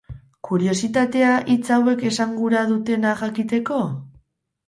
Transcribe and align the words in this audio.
Kuriositatea 0.47 1.33
hitz 1.53 1.67
hauek 1.75 2.01
esan 2.11 2.33
gura 2.39 2.63
dutena 2.71 3.11
jakiteko? 3.21 3.79